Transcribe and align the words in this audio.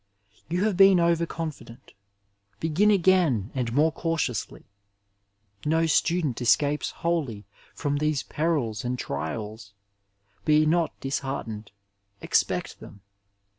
You 0.49 0.63
have 0.63 0.75
been 0.77 0.99
over 0.99 1.27
confident. 1.27 1.93
Begin 2.59 2.89
again 2.89 3.51
and 3.53 3.71
more 3.71 3.91
cautiously. 3.91 4.63
No 5.63 5.85
student 5.85 6.37
esci^)es 6.41 6.89
wholly 6.91 7.45
from 7.75 7.97
these 7.97 8.23
perils 8.23 8.83
and 8.83 8.97
trials; 8.97 9.73
be 10.43 10.65
not 10.65 10.99
dis 11.01 11.19
heartened, 11.19 11.71
expect 12.19 12.79
them. 12.79 13.01